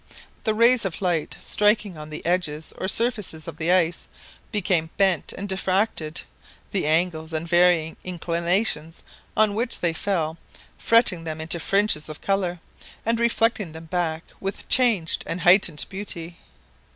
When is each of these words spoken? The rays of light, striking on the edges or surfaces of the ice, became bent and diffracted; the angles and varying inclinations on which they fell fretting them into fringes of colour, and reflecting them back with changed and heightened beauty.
The 0.45 0.55
rays 0.55 0.83
of 0.83 0.99
light, 0.99 1.37
striking 1.39 1.95
on 1.95 2.09
the 2.09 2.25
edges 2.25 2.73
or 2.79 2.87
surfaces 2.87 3.47
of 3.47 3.57
the 3.57 3.71
ice, 3.71 4.07
became 4.51 4.89
bent 4.97 5.31
and 5.33 5.47
diffracted; 5.47 6.23
the 6.71 6.87
angles 6.87 7.33
and 7.33 7.47
varying 7.47 7.95
inclinations 8.03 9.03
on 9.37 9.53
which 9.53 9.79
they 9.79 9.93
fell 9.93 10.39
fretting 10.75 11.23
them 11.23 11.39
into 11.39 11.59
fringes 11.59 12.09
of 12.09 12.19
colour, 12.19 12.59
and 13.05 13.19
reflecting 13.19 13.73
them 13.73 13.85
back 13.85 14.23
with 14.39 14.67
changed 14.69 15.23
and 15.27 15.41
heightened 15.41 15.85
beauty. 15.87 16.37